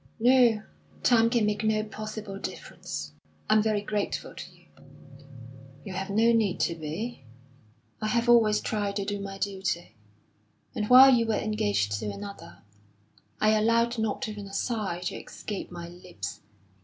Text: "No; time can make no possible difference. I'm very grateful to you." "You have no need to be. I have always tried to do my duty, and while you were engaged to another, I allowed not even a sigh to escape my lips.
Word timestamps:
"No; 0.19 0.63
time 1.03 1.29
can 1.29 1.45
make 1.45 1.63
no 1.63 1.83
possible 1.83 2.39
difference. 2.39 3.11
I'm 3.47 3.61
very 3.61 3.81
grateful 3.83 4.33
to 4.33 4.51
you." 4.51 4.65
"You 5.85 5.93
have 5.93 6.09
no 6.09 6.31
need 6.33 6.59
to 6.61 6.73
be. 6.73 7.23
I 8.01 8.07
have 8.07 8.27
always 8.27 8.61
tried 8.61 8.95
to 8.95 9.05
do 9.05 9.19
my 9.19 9.37
duty, 9.37 9.93
and 10.73 10.89
while 10.89 11.13
you 11.13 11.27
were 11.27 11.35
engaged 11.35 11.91
to 11.99 12.07
another, 12.11 12.63
I 13.39 13.51
allowed 13.51 13.99
not 13.99 14.27
even 14.27 14.47
a 14.47 14.53
sigh 14.53 15.01
to 15.01 15.15
escape 15.17 15.69
my 15.69 15.87
lips. 15.87 16.41